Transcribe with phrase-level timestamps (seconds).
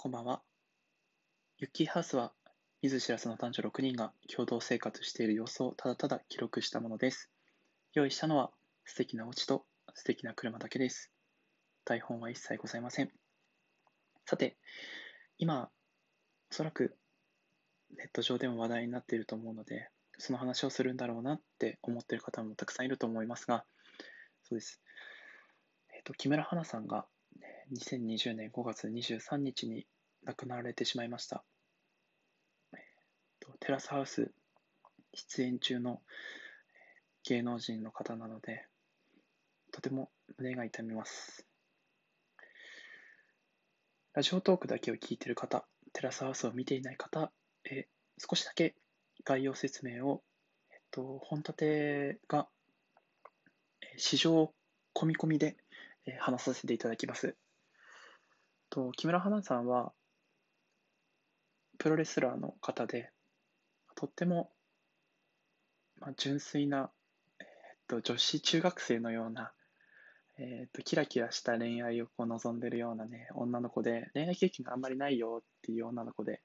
[0.00, 0.42] こんばんは。
[1.58, 2.32] ユッキーハウスは、
[2.82, 7.28] 見ず知らずの男女6人が共同生活している様子をただただ記録したものです。
[7.94, 8.52] 用意したのは、
[8.84, 11.10] 素敵なお家と素敵な車だけです。
[11.84, 13.10] 台本は一切ございません。
[14.24, 14.56] さて、
[15.36, 15.68] 今、
[16.52, 16.96] おそらく
[17.96, 23.64] ネット上でも話題になっていると思うので、その話をするんだろうなって思っている方もたくさんいると思いますが、
[24.44, 24.80] そうです。
[25.92, 27.08] えっ、と、木村花さんが
[27.72, 29.86] 2020年5月23日に
[30.24, 31.44] 亡くなられてしまいました。
[33.60, 34.30] テラスハウス
[35.14, 36.00] 出演中の
[37.24, 38.66] 芸能人の方なので、
[39.72, 41.46] とても胸が痛みます。
[44.14, 47.30] ラジオトークだけを聞いている方、テラスハウスを見ていない方、
[47.64, 47.86] え
[48.18, 48.74] 少しだけ
[49.24, 50.22] 概要説明を、
[50.70, 52.48] えっと、本立てが
[53.82, 54.52] え市場
[54.94, 55.56] 込み込みで
[56.18, 57.36] 話させていただきます。
[58.78, 59.92] と木村花さんは
[61.78, 63.10] プロレスラーの方で
[63.96, 64.50] とっても、
[66.00, 66.90] まあ、純粋な、
[67.40, 67.48] えーっ
[67.88, 69.50] と女子中学生のような、
[70.38, 76.40] えーっとキラキラした恋愛をこう望んでるような、ね、女の子で恋愛経験があんまりないよっていう女の子で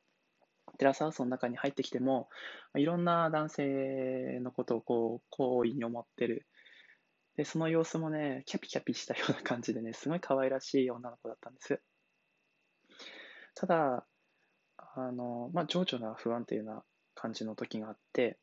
[0.79, 2.29] テラスハウスの中に入ってきても
[2.75, 6.47] いろんな男性のことをこう好意に思ってる。
[7.35, 11.81] でその様子もねキャピキャピしたような感じでねすごい可愛らしい女の子だったんです。
[13.55, 14.05] ただ、
[14.77, 16.83] あの、まあ、情緒が不安定な
[17.15, 18.37] 感じの時があって、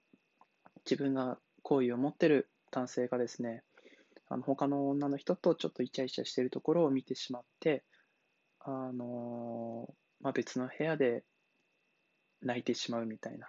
[0.84, 3.62] 自分が好意を持ってる男性がですね、
[4.28, 7.84] あの他の女の人とちょっとイチャイチャしてるところを見てしまって、
[8.60, 11.24] あの、まあ、別の部屋で
[12.42, 13.48] 泣いてしまうみたいな、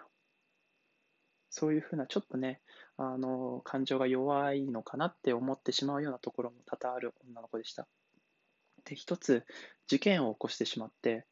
[1.50, 2.60] そういうふうなちょっとね、
[2.96, 7.86] あの、感情が弱いのかなって思ってしまうようなところも多々ある女の子でした。
[8.84, 9.44] で、一つ
[9.86, 11.26] 事件を起こしてしまって、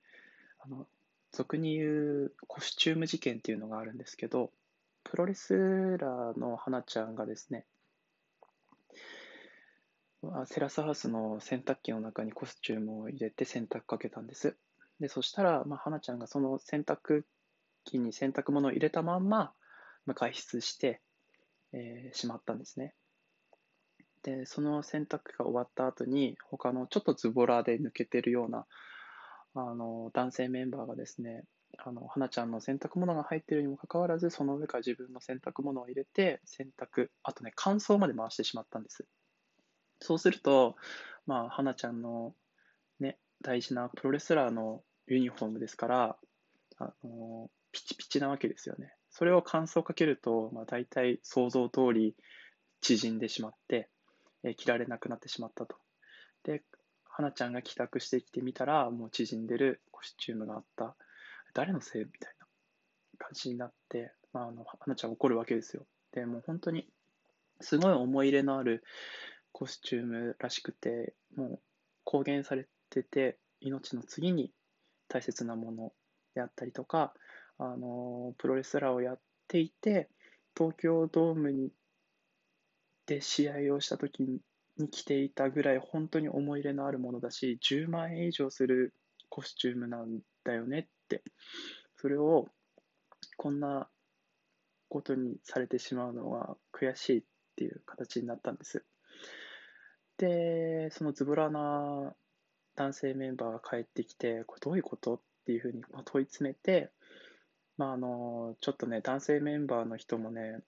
[0.62, 0.86] あの
[1.33, 4.50] 俗に言うコスチューム事件っていうのがあるんですけど、
[5.05, 5.55] プロレス
[5.98, 7.65] ラーの花ちゃんがですね、
[10.22, 14.56] まあテラスハウスの洗濯機の中にコスチュームを入れて洗濯かけたんです。
[15.00, 17.25] で、そしたら、まあ、花ちゃんがその洗濯
[17.84, 19.54] 機に洗濯物を入れたまんま、
[20.04, 21.00] まあ、外出して、
[21.72, 22.94] えーしまったんですね。
[24.22, 28.66] で、その洗濯が終わった後に、他のちょっとズボラで抜けてるような、
[29.55, 31.44] あの、男性メンバーがですね、
[31.78, 39.06] あの、花ちゃんの洗濯物が入っているにもかかわらず、その上から自分の洗濯物を入れて、洗濯、あとね、乾燥まで回してしまったんです。
[40.00, 40.77] そうすると、
[41.27, 42.34] まあ、花ちゃんの
[42.99, 46.16] ね、大事なプロレスラーのユニフォームですから、
[46.78, 48.93] あの、ピチピチなわけですよね。
[49.10, 52.16] それを乾燥かけると、まあ、大体想像通り
[52.81, 53.89] 縮んでしまって、
[54.44, 55.77] えー着られなくなってしまったと。
[56.44, 56.62] で、
[57.20, 60.97] 花ちゃんが帰宅してきてみたら、もう縮んでるコスチュームがあった。
[61.53, 62.47] 誰のせいみたいな
[63.19, 65.84] 感じになって、まあ、あの花ちゃん怒るわけですよ。
[66.12, 66.86] で、もう本当に、
[67.60, 68.82] すごい思い入れのある
[69.53, 71.60] コスチュームらしくて、もう
[72.04, 74.50] 公言されてて、命の次に
[75.09, 75.92] 大切なもの
[76.34, 77.12] であったりとか、
[77.59, 80.09] あのプロレスラーをやっていて、
[80.56, 81.70] 東京ドームに
[83.04, 84.41] で試合をした時に
[84.78, 88.94] に着ていたぐらい本当に思い入れのあるものだし、10万円以上する
[89.28, 91.22] コスチュームなんだよねって、
[91.97, 92.48] それを
[93.36, 93.88] こんな
[94.88, 97.22] ことにされてしまうのは悔しいっ
[97.56, 98.84] ていう形になったんです。
[100.19, 102.14] で、そのズボラな
[102.76, 106.91] 男性メンバーが帰ってきて、これどういうことっていうふうに問い詰めて、
[107.78, 110.59] まあ、あのちょっとね、男性メンバーの人もね、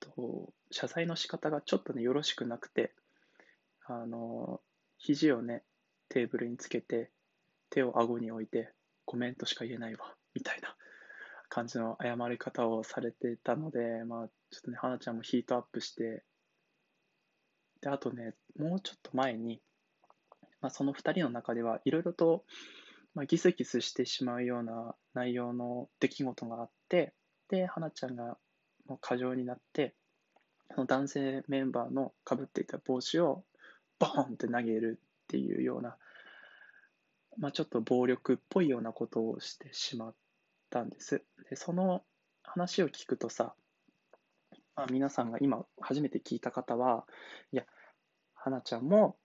[0.00, 2.92] と謝罪の仕方がちょっとね、よろしくなくて、
[3.86, 4.60] あの
[4.98, 5.62] 肘をね、
[6.08, 7.10] テーブルにつけて、
[7.70, 8.72] 手を顎に置いて、
[9.06, 10.74] ごめんとしか言えないわ、みたいな
[11.48, 16.24] 感じの謝り方をされてたので、まあ、ちょっとね、花ちゃんもヒートアップして、
[17.80, 19.60] で、あとね、もうちょっと前に、
[20.60, 22.44] まあ、その2人の中ではいろいろと、
[23.14, 27.12] まあ、ギスギスしてしまうような内容の出来事があって、
[27.48, 28.38] で、花ちゃんが
[28.86, 29.94] もう過剰になって、
[30.74, 33.44] その男性メンバーのかぶっていた帽子を
[33.98, 35.96] ボーンって投げるっていうような、
[37.38, 40.14] まあ、ちょっと暴力っぽいようなことをしてしまっ
[40.70, 41.24] たんです。
[41.50, 42.02] で、その
[42.42, 43.54] 話を聞くとさ、
[44.76, 47.04] まあ、皆さんが今初めて聞いた方は、
[47.52, 47.64] いや、
[48.34, 49.16] 花ちゃんも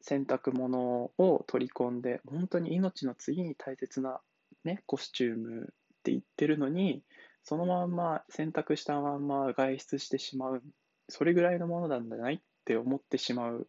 [0.00, 4.20] 洗濯物を取り込んで、本当に命の次に大切な、
[4.64, 5.66] ね、コスチュームっ
[6.02, 7.02] て言ってるのに、
[7.44, 10.62] そのまんま洗濯したまんま外出してしまう、
[11.08, 13.68] それぐらいのものなんじゃないって思ってしまう、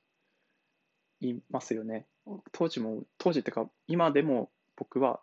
[1.22, 2.06] いますよね。
[2.52, 5.22] 当時も、当時っていうか、今でも僕は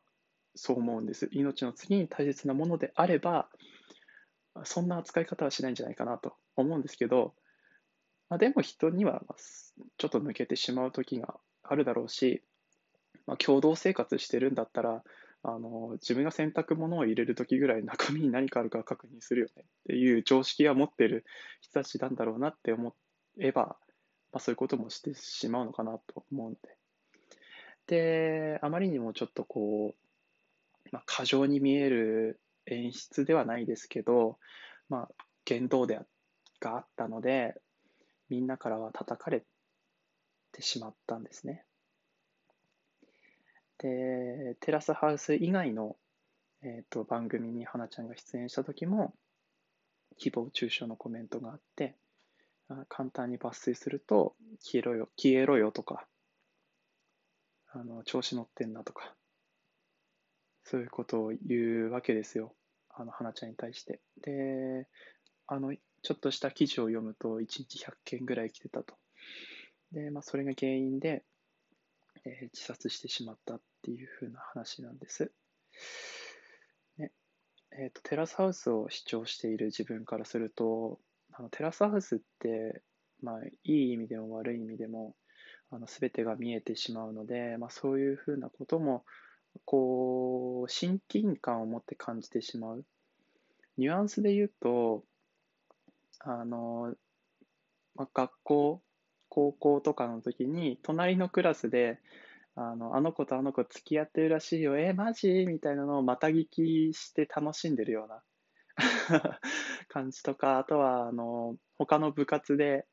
[0.55, 1.29] そう思うんです。
[1.33, 3.49] 命の次に大切なものであれば、
[4.65, 7.35] そんな扱い方はしないんじゃないかなと思うんですけど、
[8.29, 9.23] まあ、でも人には
[9.99, 12.43] ちょっと抜けてしまう時があるだろうし、
[13.27, 15.03] まあ、共同生活してるんだったら、
[15.43, 21.25] あの自分が洗濯物を入れるときぐらい中身に何かあるか確認するよねっていう常識は持ってる
[21.63, 22.95] 人たちなんだろうなって思
[23.39, 23.77] えば、
[24.33, 26.77] まあ、そういうこともしてしまうのかなと思うので。
[27.87, 34.39] で、あまりにもちょっとこう、まあ、過剰に見える演出ではないですけど、
[34.89, 35.99] まあ、言動で
[36.61, 37.61] があったので、
[38.29, 39.43] みんなからは叩かれ
[40.53, 41.65] てしまったんですね。
[43.81, 45.97] で、テラスハウス以外の、
[46.63, 49.15] えーと、番組に花ちゃんが出演した時も、
[50.23, 51.97] 誹謗中傷のコメントがあって、
[52.89, 56.07] 簡単に抜粋すると、消えろよ、消えろよとか、
[57.73, 59.15] あの調子乗ってんなとか、
[60.65, 62.55] そういうことを言うわけですよ。
[62.91, 64.01] あの、花ちゃんに対して。
[64.23, 64.87] で、
[65.47, 68.95] あの、ちょっとした記事を読むと、1日100件ぐらい来てたと。
[69.93, 71.25] で、まあ、それが原因で、
[72.25, 75.33] えー、自殺してしまったていう風な話なんです。
[76.99, 77.13] ね
[77.73, 80.99] えーと、テラスハウスを視聴している自分からすると、
[81.33, 82.83] あのテラスハウスって、
[83.23, 85.15] まあ、いい意味でも悪い意味でも、
[85.71, 89.05] あの全てが見えてしまうので、まあ、そういうふうなことも
[89.65, 92.85] こう親近感を持って感じてしまう
[93.79, 95.05] ニュアンスで言うと
[96.19, 96.93] あの、
[97.95, 98.83] まあ、学校
[99.31, 101.99] 高校とかの時に、隣のクラスで、
[102.63, 105.47] あのあの子とあの子付き合ってるらしいよ、え、マジ？
[105.47, 108.23] みたいなのをまた聞きして楽しんでるような。
[109.89, 112.87] 感じとか、あとは、あの、他の部活で、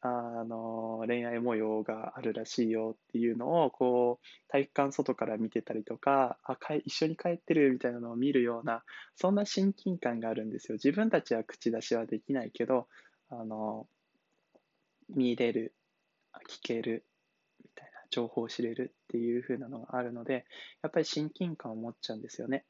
[0.00, 0.10] あ
[0.44, 8.84] の、恋愛模様があるらしいよっていうのを、こう、体育館外から見てたりとか、あ、か一緒に帰ってるみたいなのを見るような、
[9.16, 10.74] そんな親近感があるんですよ。
[10.74, 12.88] 自分たちは口出しはできないけど、
[13.28, 13.88] あの、
[15.08, 15.74] 見れる、
[16.48, 17.04] 聞ける、
[18.10, 20.46] 情報を知れるっていう風なのがあるので、
[20.82, 22.64] やっぱり親近感を持っちゃうんですよね。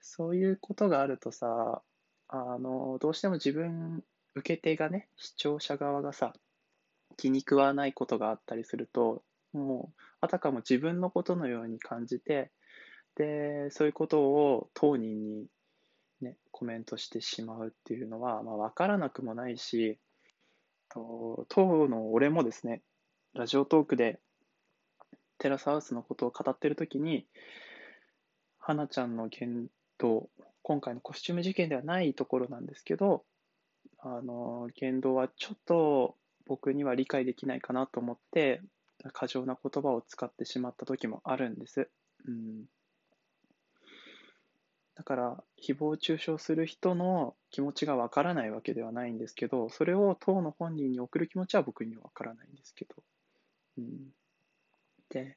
[0.00, 1.82] そういうことがあるとさ、
[2.28, 4.02] あの、どうしても自分、
[4.34, 6.32] 受け手がね、視聴者側がさ、
[7.16, 9.22] 気に食わないことがあったりすると、
[9.52, 12.50] もう、あたかも自分のことのように感じて、
[13.16, 15.46] で、そういうことを当人に
[16.20, 19.98] ね、コメントしてしまうっていうのは、まあ、わからなくもないし、
[20.88, 22.82] と当の俺もですね、
[23.34, 24.20] ラジオトークで
[25.38, 27.26] テラスハウスのことを語ってるときに、
[28.58, 29.68] 花ちゃんの言
[29.98, 30.28] 動、
[30.62, 33.24] 今回のコスチューム事件ではないところなんですけど、
[34.00, 38.60] あの、言動はちょっと僕には理解できないかなと思って、
[39.12, 41.88] 過剰な言葉を使ってしまった時もあるんです。
[42.26, 42.64] うん、
[44.98, 52.96] だから、誹謗中傷する人の気持ちがわからないわけではないんですけど、それを当の本人に送る気持ちは僕にはわからないんですけど。
[53.78, 54.12] うん、
[55.10, 55.36] で、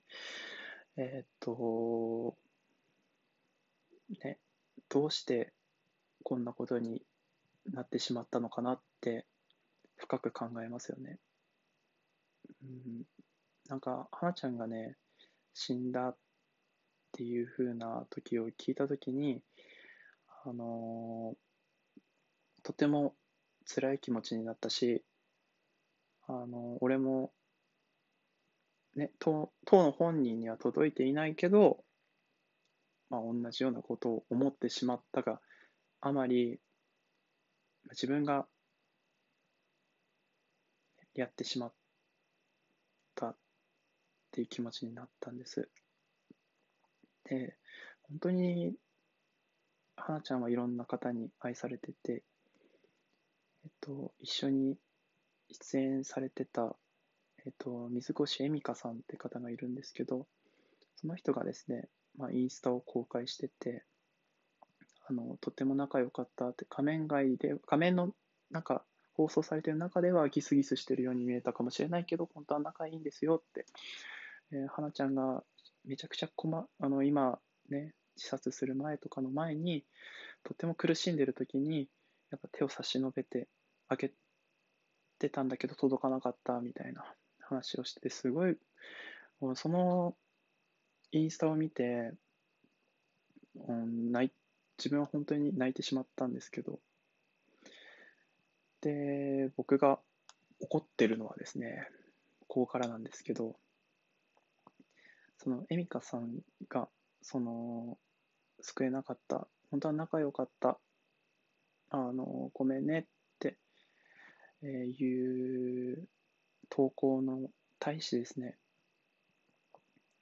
[0.98, 2.36] えー、っと、
[4.24, 4.40] ね、
[4.90, 5.54] どうして
[6.24, 7.02] こんなことに
[7.72, 9.26] なってしまったのかなって
[9.98, 11.20] 深く考えますよね。
[12.64, 13.04] うん、
[13.70, 14.98] なんか、花ちゃんがね、
[15.54, 16.18] 死んだっ
[17.14, 19.42] ていう風な時を聞いた時に、
[20.44, 22.02] あのー、
[22.64, 23.16] とても
[23.66, 25.04] 辛い気持ちになったし、
[26.28, 27.32] あのー、俺も、
[28.96, 31.84] ね、当の本人には届いていないけど、
[33.10, 35.40] まあ、同じようなことを思ってしまったが
[36.02, 36.60] あまり、
[37.92, 38.48] 自分が
[41.14, 41.74] やってしまっ
[43.16, 43.36] たっ
[44.32, 45.70] ていう気持ちになったんです。
[47.26, 47.56] で、
[48.04, 48.74] 本当に
[49.96, 52.24] 花ちゃんはいろんな方に愛されてて、
[53.64, 54.78] えっと、一緒に
[55.52, 56.76] 出演されてた、
[57.46, 60.28] えっと、水越恵美香さんって方がいるんですけど、
[60.96, 63.84] その人がですね、まあ、インスタを公開してて、
[65.08, 68.14] あの、とても仲良かったって、仮面外で、仮面の
[68.52, 68.84] 中、
[69.14, 73.66] 放送されてる中ではギスギスしてるように見えたかもしれないけど、本当は仲いいんですよって、
[74.52, 75.44] えー、花ちゃんが
[75.86, 79.84] めちゃくちゃ困、あの、今ね、自殺する前とかの前に、
[80.44, 81.88] とても苦しんでる時に、
[82.30, 83.48] やっぱ手を差し伸べて
[83.88, 84.12] あげ
[85.20, 87.04] てたんだけど届かなかったみたいな。
[87.52, 88.58] 話をして、すごい、
[89.56, 90.16] その
[91.12, 92.14] インスタを見て、
[93.68, 94.32] うん、泣
[94.78, 96.80] 自分は本当に泣いてしまったんですけど、
[98.82, 100.00] で、僕が
[100.60, 101.88] 怒ってるのはですね、
[102.48, 103.56] ここからなんですけど、
[105.38, 106.88] そのエミカさんが、
[107.22, 107.98] その、
[108.62, 110.80] 救えなかった、本当は仲良かった、
[111.92, 113.06] あの、ごめんねっ
[113.40, 113.58] て、
[114.64, 114.70] えー
[115.04, 116.08] いう
[116.72, 118.56] 投稿の対してですね、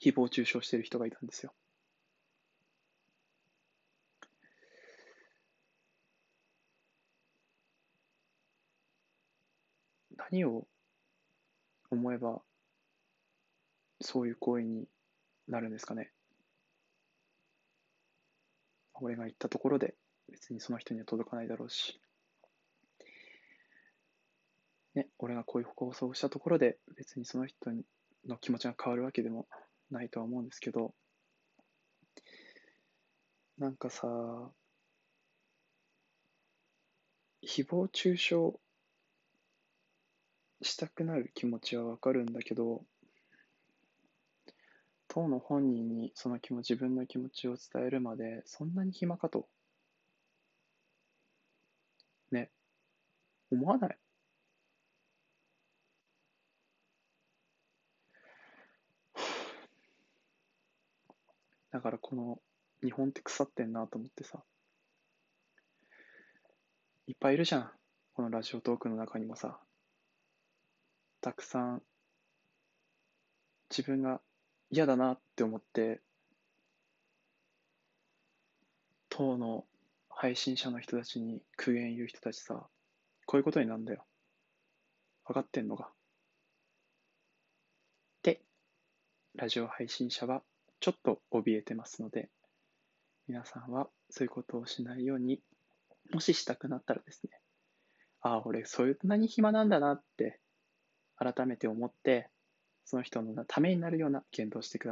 [0.02, 1.54] 誹謗中傷してる人がいたんですよ。
[10.18, 10.68] 何を
[11.92, 12.42] 思えば
[14.02, 14.86] そういう行為に
[15.48, 16.12] なるんですかね。
[18.96, 19.96] 俺が言ったところで
[20.30, 22.00] 別にその人には届かないだろうし、
[25.00, 27.72] ね、俺がこういう放送をしたところで別にその人
[28.28, 29.48] の気持ちが変わるわけでも
[29.92, 30.94] ないとは思うんですけど、
[33.58, 34.08] なんかさ、
[37.42, 38.36] 誹謗中傷
[40.62, 42.84] したくなる気持ちはわかるんだけど、
[45.08, 49.48] 当の本人にその気持ち、自分の気持ちを伝えるまで、そんなに暇かと。
[52.32, 52.52] ね。
[53.50, 53.98] 思わない。
[61.72, 62.40] だからこの
[62.82, 64.44] 日本って腐ってんなと思ってさ。
[67.08, 67.72] いっぱいいるじゃん。
[68.14, 69.60] このラジオトークの中にもさ。
[71.22, 71.82] たくさん
[73.70, 74.20] 自分が
[74.72, 76.02] 嫌だなって思って、
[79.10, 79.66] 当の
[80.10, 82.68] 配信者の人たちに苦言言う人たちさ、
[83.26, 84.06] こういうことになるんだよ。
[85.26, 85.90] 分かってんのが。
[88.24, 88.42] で、
[89.36, 90.42] ラジオ配信者は
[90.80, 92.30] ちょっと怯えてますので、
[93.28, 95.42] 皆さんはそういうことをしないように、
[96.12, 97.32] もししたくなったらですね、
[98.22, 100.40] ああ、俺そんなに暇なんだなって
[101.18, 102.30] 改めて思って、
[102.86, 104.88] その人のためになるような言動をしてください。